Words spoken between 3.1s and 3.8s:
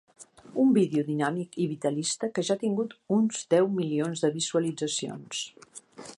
uns deu